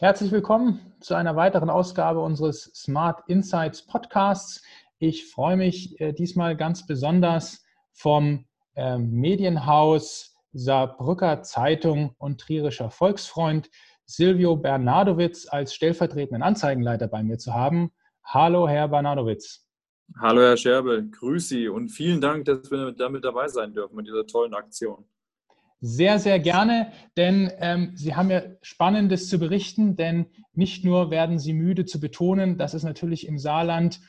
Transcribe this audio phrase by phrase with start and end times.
[0.00, 4.62] Herzlich willkommen zu einer weiteren Ausgabe unseres Smart Insights Podcasts.
[5.00, 13.70] Ich freue mich äh, diesmal ganz besonders vom äh, Medienhaus Saarbrücker Zeitung und Trierischer Volksfreund
[14.04, 17.90] Silvio Bernardowitz als stellvertretenden Anzeigenleiter bei mir zu haben.
[18.22, 19.66] Hallo, Herr Bernardowitz.
[20.20, 21.08] Hallo, Herr Scherbe.
[21.10, 25.08] Grüß Sie und vielen Dank, dass wir damit dabei sein dürfen mit dieser tollen Aktion.
[25.80, 31.38] Sehr, sehr gerne, denn ähm, Sie haben ja Spannendes zu berichten, denn nicht nur werden
[31.38, 34.00] Sie müde zu betonen, dass es natürlich im Saarland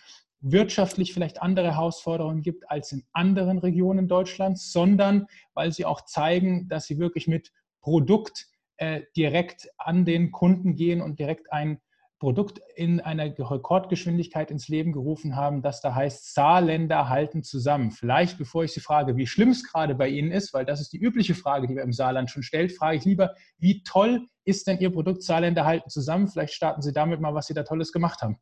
[0.42, 6.68] wirtschaftlich vielleicht andere Herausforderungen gibt als in anderen Regionen Deutschlands, sondern weil Sie auch zeigen,
[6.70, 8.48] dass Sie wirklich mit Produkt
[8.78, 11.82] äh, direkt an den Kunden gehen und direkt ein
[12.20, 17.92] Produkt in einer Rekordgeschwindigkeit ins Leben gerufen haben, das da heißt, Saarländer halten zusammen.
[17.92, 20.92] Vielleicht, bevor ich Sie frage, wie schlimm es gerade bei Ihnen ist, weil das ist
[20.92, 24.68] die übliche Frage, die wir im Saarland schon stellt, frage ich lieber, wie toll ist
[24.68, 26.28] denn Ihr Produkt Saarländer halten zusammen?
[26.28, 28.38] Vielleicht starten Sie damit mal, was Sie da Tolles gemacht haben.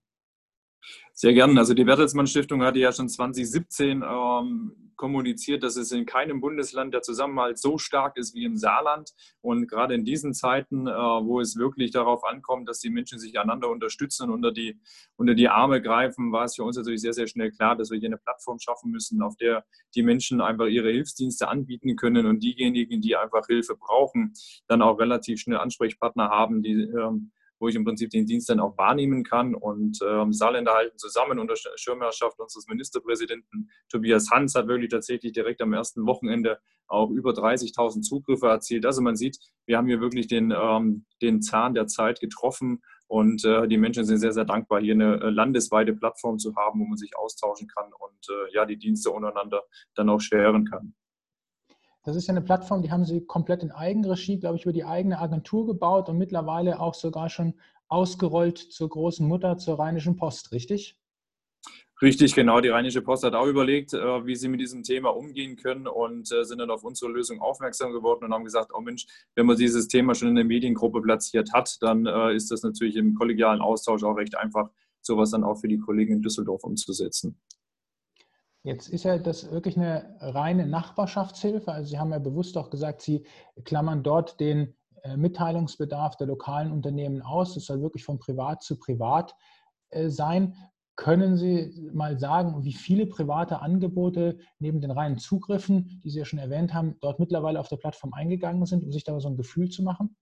[1.14, 1.60] Sehr gerne.
[1.60, 6.94] Also die Bertelsmann Stiftung hatte ja schon 2017 ähm, kommuniziert, dass es in keinem Bundesland
[6.94, 9.14] der Zusammenhalt so stark ist wie im Saarland.
[9.42, 13.40] Und gerade in diesen Zeiten, äh, wo es wirklich darauf ankommt, dass die Menschen sich
[13.40, 14.80] einander unterstützen und unter die,
[15.16, 18.00] unter die Arme greifen, war es für uns natürlich sehr, sehr schnell klar, dass wir
[18.00, 22.44] hier eine Plattform schaffen müssen, auf der die Menschen einfach ihre Hilfsdienste anbieten können und
[22.44, 24.34] diejenigen, die einfach Hilfe brauchen,
[24.68, 28.60] dann auch relativ schnell Ansprechpartner haben, die ähm, wo ich im Prinzip den Dienst dann
[28.60, 29.56] auch wahrnehmen kann.
[29.56, 35.62] Und ähm, Saarländer halten zusammen unter Schirmherrschaft unseres Ministerpräsidenten Tobias Hans hat wirklich tatsächlich direkt
[35.62, 38.86] am ersten Wochenende auch über 30.000 Zugriffe erzielt.
[38.86, 43.46] Also man sieht, wir haben hier wirklich den, ähm, den Zahn der Zeit getroffen und
[43.46, 46.86] äh, die Menschen sind sehr, sehr dankbar, hier eine äh, landesweite Plattform zu haben, wo
[46.86, 49.64] man sich austauschen kann und äh, ja, die Dienste untereinander
[49.96, 50.94] dann auch scheren kann.
[52.08, 54.86] Das ist ja eine Plattform, die haben Sie komplett in Eigenregie, glaube ich, über die
[54.86, 57.56] eigene Agentur gebaut und mittlerweile auch sogar schon
[57.90, 60.98] ausgerollt zur großen Mutter, zur Rheinischen Post, richtig?
[62.02, 62.62] Richtig, genau.
[62.62, 66.32] Die Rheinische Post hat auch überlegt, äh, wie sie mit diesem Thema umgehen können und
[66.32, 69.06] äh, sind dann auf unsere Lösung aufmerksam geworden und haben gesagt, oh Mensch,
[69.36, 72.96] wenn man dieses Thema schon in der Mediengruppe platziert hat, dann äh, ist das natürlich
[72.96, 74.70] im kollegialen Austausch auch recht einfach,
[75.02, 77.38] sowas dann auch für die Kollegen in Düsseldorf umzusetzen.
[78.68, 81.72] Jetzt ist ja das wirklich eine reine Nachbarschaftshilfe.
[81.72, 83.26] Also Sie haben ja bewusst auch gesagt, Sie
[83.64, 87.54] klammern dort den äh, Mitteilungsbedarf der lokalen Unternehmen aus.
[87.54, 89.34] Das soll wirklich von privat zu privat
[89.92, 90.54] äh, sein.
[90.98, 96.26] Können Sie mal sagen, wie viele private Angebote neben den reinen Zugriffen, die Sie ja
[96.26, 99.38] schon erwähnt haben, dort mittlerweile auf der Plattform eingegangen sind, um sich da so ein
[99.38, 100.18] Gefühl zu machen?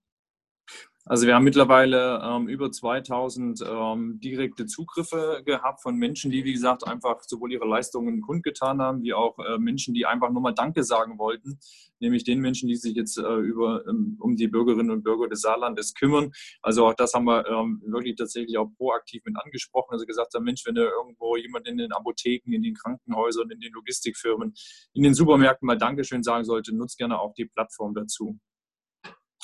[1.08, 6.52] Also wir haben mittlerweile ähm, über 2000 ähm, direkte Zugriffe gehabt von Menschen, die, wie
[6.52, 10.50] gesagt, einfach sowohl ihre Leistungen kundgetan haben, wie auch äh, Menschen, die einfach nur mal
[10.50, 11.60] Danke sagen wollten,
[12.00, 15.42] nämlich den Menschen, die sich jetzt äh, über, ähm, um die Bürgerinnen und Bürger des
[15.42, 16.32] Saarlandes kümmern.
[16.60, 19.92] Also auch das haben wir ähm, wirklich tatsächlich auch proaktiv mit angesprochen.
[19.92, 23.60] Also gesagt haben, Mensch, wenn da irgendwo jemand in den Apotheken, in den Krankenhäusern, in
[23.60, 24.54] den Logistikfirmen,
[24.92, 28.40] in den Supermärkten mal Dankeschön sagen sollte, nutzt gerne auch die Plattform dazu.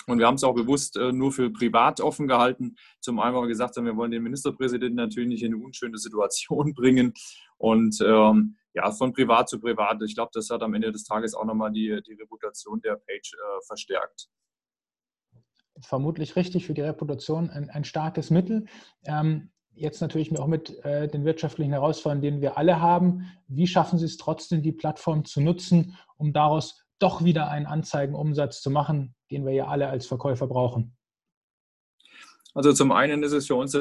[0.07, 2.77] Und wir haben es auch bewusst äh, nur für privat offen gehalten.
[3.01, 5.99] Zum einen, weil wir gesagt haben, wir wollen den Ministerpräsidenten natürlich nicht in eine unschöne
[5.99, 7.13] Situation bringen.
[7.59, 10.03] Und ähm, ja, von privat zu privat.
[10.03, 13.33] Ich glaube, das hat am Ende des Tages auch nochmal die, die Reputation der Page
[13.35, 14.29] äh, verstärkt.
[15.81, 18.67] Vermutlich richtig für die Reputation ein, ein starkes Mittel.
[19.05, 23.31] Ähm, jetzt natürlich auch mit äh, den wirtschaftlichen Herausforderungen, denen wir alle haben.
[23.49, 28.61] Wie schaffen Sie es trotzdem, die Plattform zu nutzen, um daraus doch wieder einen Anzeigenumsatz
[28.61, 30.97] zu machen, den wir ja alle als Verkäufer brauchen?
[32.55, 33.77] Also zum einen ist es für uns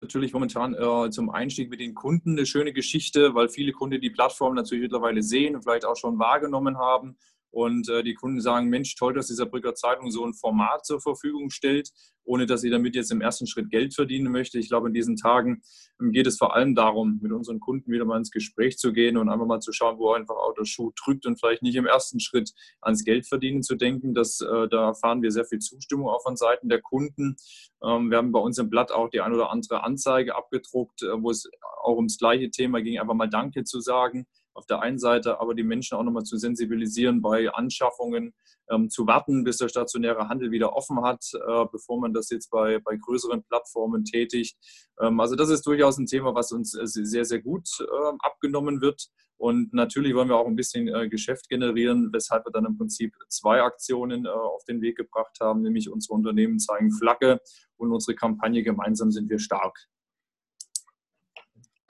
[0.00, 4.10] natürlich momentan äh, zum Einstieg mit den Kunden eine schöne Geschichte, weil viele Kunden die
[4.10, 7.16] Plattform natürlich mittlerweile sehen und vielleicht auch schon wahrgenommen haben
[7.56, 11.00] und äh, die Kunden sagen, Mensch, toll, dass dieser Brücker Zeitung so ein Format zur
[11.00, 11.88] Verfügung stellt,
[12.24, 14.58] ohne dass sie damit jetzt im ersten Schritt Geld verdienen möchte.
[14.58, 15.62] Ich glaube, in diesen Tagen
[15.98, 19.16] ähm, geht es vor allem darum, mit unseren Kunden wieder mal ins Gespräch zu gehen
[19.16, 21.86] und einfach mal zu schauen, wo einfach auch der Schuh drückt und vielleicht nicht im
[21.86, 22.52] ersten Schritt
[22.82, 24.12] ans Geld verdienen zu denken.
[24.12, 27.36] Das, äh, da erfahren wir sehr viel Zustimmung auch von Seiten der Kunden.
[27.82, 31.22] Ähm, wir haben bei uns im Blatt auch die ein oder andere Anzeige abgedruckt, äh,
[31.22, 31.48] wo es
[31.82, 34.26] auch ums gleiche Thema ging, einfach mal Danke zu sagen
[34.56, 38.34] auf der einen Seite, aber die Menschen auch nochmal zu sensibilisieren, bei Anschaffungen
[38.70, 42.50] ähm, zu warten, bis der stationäre Handel wieder offen hat, äh, bevor man das jetzt
[42.50, 44.56] bei, bei größeren Plattformen tätigt.
[45.00, 48.80] Ähm, also das ist durchaus ein Thema, was uns äh, sehr, sehr gut äh, abgenommen
[48.80, 49.08] wird.
[49.38, 53.14] Und natürlich wollen wir auch ein bisschen äh, Geschäft generieren, weshalb wir dann im Prinzip
[53.28, 57.40] zwei Aktionen äh, auf den Weg gebracht haben, nämlich unsere Unternehmen zeigen Flagge
[57.76, 59.88] und unsere Kampagne Gemeinsam sind wir stark.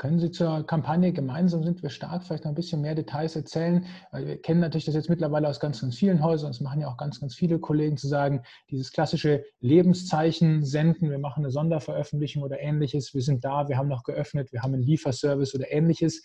[0.06, 3.87] Können Sie zur Kampagne Gemeinsam sind wir stark vielleicht noch ein bisschen mehr Details erzählen?
[4.12, 6.50] Weil wir kennen natürlich das jetzt mittlerweile aus ganz, ganz vielen Häusern.
[6.50, 11.19] Das machen ja auch ganz, ganz viele Kollegen zu sagen, dieses klassische Lebenszeichen senden, wir
[11.19, 13.14] machen eine Sonderveröffentlichung oder ähnliches.
[13.14, 16.23] Wir sind da, wir haben noch geöffnet, wir haben einen Lieferservice oder ähnliches.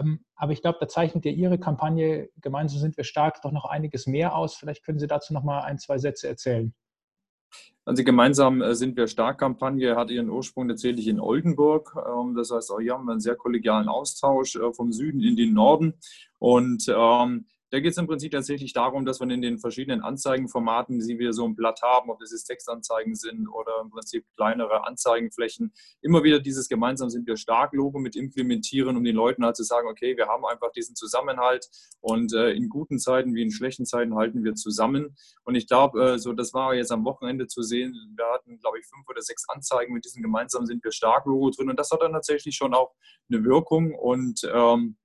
[0.00, 3.64] Ähm, aber ich glaube, da zeichnet ja Ihre Kampagne Gemeinsam sind wir stark doch noch
[3.64, 4.56] einiges mehr aus.
[4.56, 6.74] Vielleicht können Sie dazu noch mal ein, zwei Sätze erzählen.
[7.84, 11.96] Also gemeinsam äh, sind wir Stark-Kampagne, hat ihren Ursprung tatsächlich in Oldenburg.
[11.96, 15.36] Ähm, das heißt, auch hier haben wir einen sehr kollegialen Austausch äh, vom Süden in
[15.36, 15.94] den Norden.
[16.38, 20.98] Und ähm, da geht es im Prinzip tatsächlich darum, dass man in den verschiedenen Anzeigenformaten,
[20.98, 24.86] die wir so ein Blatt haben, ob das jetzt Textanzeigen sind oder im Prinzip kleinere
[24.86, 29.56] Anzeigenflächen, immer wieder dieses Gemeinsam sind wir stark Logo mit implementieren, um den Leuten halt
[29.56, 31.68] zu sagen, okay, wir haben einfach diesen Zusammenhalt
[32.00, 35.16] und äh, in guten Zeiten wie in schlechten Zeiten halten wir zusammen.
[35.44, 37.94] Und ich glaube, äh, so das war jetzt am Wochenende zu sehen.
[38.16, 41.50] Wir hatten, glaube ich, fünf oder sechs Anzeigen mit diesem Gemeinsam sind wir stark Logo
[41.50, 42.94] drin und das hat dann tatsächlich schon auch
[43.30, 44.96] eine Wirkung und ähm,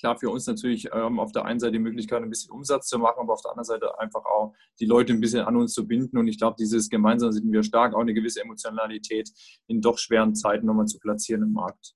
[0.00, 2.98] klar für uns natürlich ähm, auf der einen Seite die Möglichkeit, ein bisschen Umsatz zu
[2.98, 5.86] machen, aber auf der anderen Seite einfach auch die Leute ein bisschen an uns zu
[5.86, 6.18] binden.
[6.18, 9.30] Und ich glaube, dieses gemeinsam sind wir stark, auch eine gewisse Emotionalität
[9.68, 11.94] in doch schweren Zeiten nochmal zu platzieren im Markt.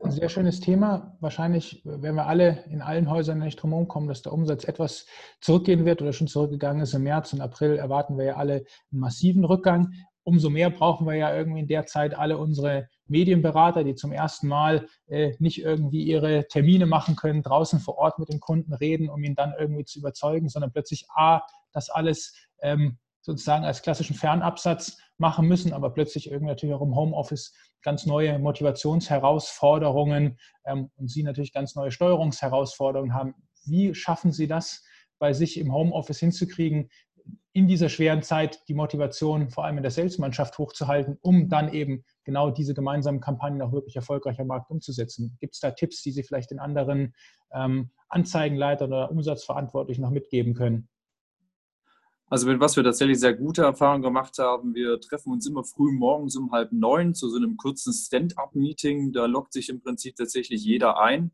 [0.00, 1.16] Ein sehr schönes Thema.
[1.20, 5.06] Wahrscheinlich werden wir alle in allen Häusern nicht drum kommen, dass der Umsatz etwas
[5.40, 6.92] zurückgehen wird oder schon zurückgegangen ist.
[6.92, 9.92] Im März und April erwarten wir ja alle einen massiven Rückgang
[10.24, 14.48] umso mehr brauchen wir ja irgendwie in der Zeit alle unsere Medienberater, die zum ersten
[14.48, 19.08] Mal äh, nicht irgendwie ihre Termine machen können, draußen vor Ort mit dem Kunden reden,
[19.08, 21.42] um ihn dann irgendwie zu überzeugen, sondern plötzlich A,
[21.72, 26.94] das alles ähm, sozusagen als klassischen Fernabsatz machen müssen, aber plötzlich irgendwie natürlich auch im
[26.94, 33.34] Homeoffice ganz neue Motivationsherausforderungen ähm, und Sie natürlich ganz neue Steuerungsherausforderungen haben.
[33.64, 34.84] Wie schaffen Sie das,
[35.18, 36.90] bei sich im Homeoffice hinzukriegen,
[37.52, 42.04] in dieser schweren Zeit die Motivation vor allem in der Salesmannschaft hochzuhalten, um dann eben
[42.24, 45.36] genau diese gemeinsamen Kampagnen auch wirklich erfolgreich am Markt umzusetzen.
[45.40, 47.14] Gibt es da Tipps, die Sie vielleicht den anderen
[47.52, 50.88] ähm, Anzeigenleitern oder Umsatzverantwortlichen noch mitgeben können?
[52.32, 55.92] Also mit was wir tatsächlich sehr gute Erfahrungen gemacht haben, wir treffen uns immer früh
[55.92, 59.12] morgens um halb neun zu so einem kurzen Stand-up-Meeting.
[59.12, 61.32] Da lockt sich im Prinzip tatsächlich jeder ein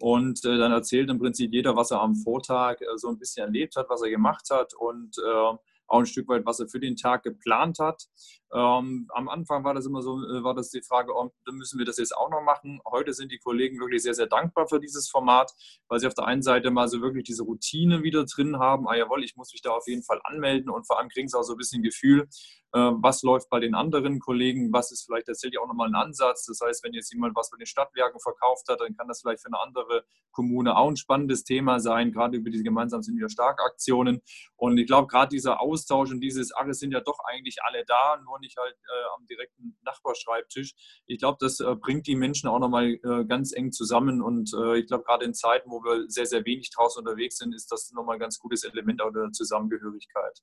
[0.00, 3.44] und äh, dann erzählt im Prinzip jeder, was er am Vortag äh, so ein bisschen
[3.46, 5.56] erlebt hat, was er gemacht hat und äh,
[5.90, 8.04] auch ein Stück weit, was er für den Tag geplant hat.
[8.52, 11.86] Ähm, am Anfang war das immer so, äh, war das die Frage, oh, müssen wir
[11.86, 12.80] das jetzt auch noch machen.
[12.84, 15.52] Heute sind die Kollegen wirklich sehr, sehr dankbar für dieses Format,
[15.88, 18.88] weil sie auf der einen Seite mal so wirklich diese Routine wieder drin haben.
[18.88, 21.38] Ah jawohl, ich muss mich da auf jeden Fall anmelden und vor allem kriegen sie
[21.38, 22.28] auch so ein bisschen Gefühl,
[22.72, 26.46] äh, was läuft bei den anderen Kollegen, was ist vielleicht tatsächlich auch nochmal ein Ansatz.
[26.46, 29.42] Das heißt, wenn jetzt jemand was bei den Stadtwerken verkauft hat, dann kann das vielleicht
[29.42, 33.28] für eine andere Kommune auch ein spannendes Thema sein, gerade über diese gemeinsam sind wir
[33.28, 34.22] stark Aktionen.
[34.56, 37.84] Und ich glaube, gerade dieser Austausch und dieses, ach, es sind ja doch eigentlich alle
[37.84, 40.74] da, nur nicht halt äh, am direkten Nachbarschreibtisch.
[41.06, 44.22] Ich glaube, das äh, bringt die Menschen auch nochmal äh, ganz eng zusammen.
[44.22, 47.54] Und äh, ich glaube, gerade in Zeiten, wo wir sehr, sehr wenig draußen unterwegs sind,
[47.54, 50.40] ist das nochmal ein ganz gutes Element auch der Zusammengehörigkeit.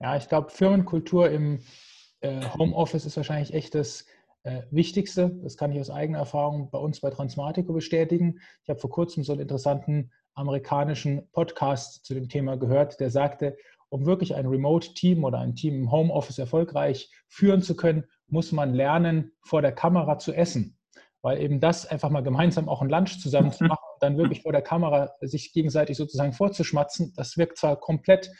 [0.00, 1.62] Ja, ich glaube, Firmenkultur im
[2.20, 4.06] äh, Homeoffice ist wahrscheinlich echt das
[4.44, 5.30] äh, Wichtigste.
[5.42, 8.40] Das kann ich aus eigener Erfahrung bei uns bei Transmatico bestätigen.
[8.64, 13.56] Ich habe vor kurzem so einen interessanten amerikanischen Podcast zu dem Thema gehört, der sagte,
[13.92, 18.72] um wirklich ein Remote-Team oder ein Team im Homeoffice erfolgreich führen zu können, muss man
[18.72, 20.78] lernen, vor der Kamera zu essen.
[21.20, 24.42] Weil eben das einfach mal gemeinsam auch ein Lunch zusammen zu machen und dann wirklich
[24.42, 28.32] vor der Kamera sich gegenseitig sozusagen vorzuschmatzen, das wirkt zwar komplett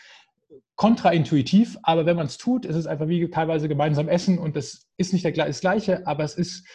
[0.77, 4.89] kontraintuitiv, aber wenn man es tut, ist es einfach wie teilweise gemeinsam essen und das
[4.97, 6.67] ist nicht das Gleiche, aber es ist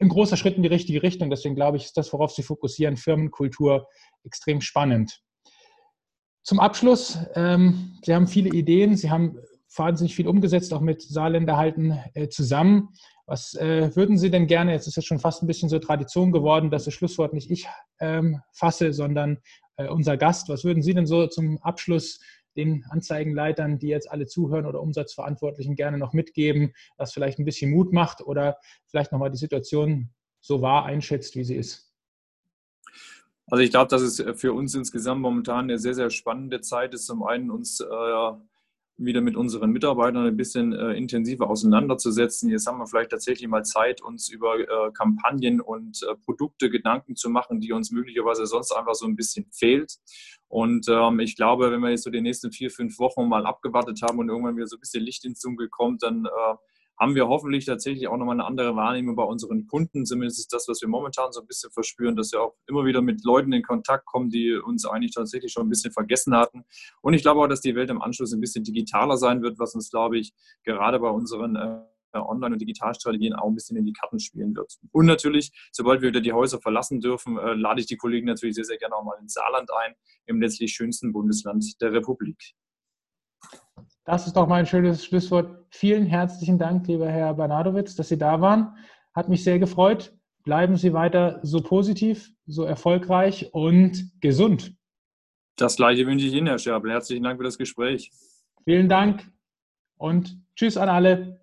[0.00, 1.30] ein großer Schritt in die richtige Richtung.
[1.30, 3.86] Deswegen glaube ich, ist das, worauf Sie fokussieren, Firmenkultur,
[4.24, 5.20] extrem spannend.
[6.44, 9.38] Zum Abschluss, ähm, Sie haben viele Ideen, Sie haben
[9.74, 12.90] wahnsinnig viel umgesetzt, auch mit Saarländer halten äh, zusammen.
[13.24, 16.32] Was äh, würden Sie denn gerne, jetzt ist es schon fast ein bisschen so Tradition
[16.32, 17.66] geworden, dass das Schlusswort nicht ich
[17.98, 19.38] ähm, fasse, sondern
[19.78, 20.50] äh, unser Gast.
[20.50, 22.20] Was würden Sie denn so zum Abschluss
[22.58, 27.70] den Anzeigenleitern, die jetzt alle zuhören oder Umsatzverantwortlichen gerne noch mitgeben, was vielleicht ein bisschen
[27.70, 30.10] Mut macht oder vielleicht nochmal die Situation
[30.42, 31.93] so wahr einschätzt, wie sie ist?
[33.46, 37.06] Also ich glaube, dass es für uns insgesamt momentan eine sehr, sehr spannende Zeit ist.
[37.06, 38.32] Zum einen uns äh,
[38.96, 42.48] wieder mit unseren Mitarbeitern ein bisschen äh, intensiver auseinanderzusetzen.
[42.48, 47.16] Jetzt haben wir vielleicht tatsächlich mal Zeit, uns über äh, Kampagnen und äh, Produkte Gedanken
[47.16, 49.96] zu machen, die uns möglicherweise sonst einfach so ein bisschen fehlt.
[50.48, 54.00] Und ähm, ich glaube, wenn wir jetzt so die nächsten vier, fünf Wochen mal abgewartet
[54.02, 56.54] haben und irgendwann wieder so ein bisschen Licht ins Dunkel kommt, dann äh,
[56.98, 60.06] haben wir hoffentlich tatsächlich auch nochmal eine andere Wahrnehmung bei unseren Kunden.
[60.06, 63.02] Zumindest ist das, was wir momentan so ein bisschen verspüren, dass wir auch immer wieder
[63.02, 66.64] mit Leuten in Kontakt kommen, die uns eigentlich tatsächlich schon ein bisschen vergessen hatten.
[67.02, 69.74] Und ich glaube auch, dass die Welt im Anschluss ein bisschen digitaler sein wird, was
[69.74, 70.32] uns, glaube ich,
[70.62, 71.80] gerade bei unseren äh,
[72.12, 74.74] Online- und Digitalstrategien auch ein bisschen in die Karten spielen wird.
[74.92, 78.54] Und natürlich, sobald wir wieder die Häuser verlassen dürfen, äh, lade ich die Kollegen natürlich
[78.54, 79.94] sehr, sehr gerne auch mal ins Saarland ein,
[80.26, 82.54] im letztlich schönsten Bundesland der Republik.
[84.04, 85.64] Das ist doch mal ein schönes Schlusswort.
[85.70, 88.76] Vielen herzlichen Dank, lieber Herr Bernadowitz, dass Sie da waren.
[89.14, 90.14] Hat mich sehr gefreut.
[90.42, 94.74] Bleiben Sie weiter so positiv, so erfolgreich und gesund.
[95.56, 96.90] Das gleiche wünsche ich Ihnen, Herr Scherbel.
[96.90, 98.10] Herzlichen Dank für das Gespräch.
[98.64, 99.30] Vielen Dank
[99.96, 101.40] und tschüss an alle.